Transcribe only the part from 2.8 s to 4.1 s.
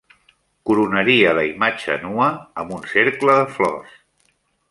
cercle de flors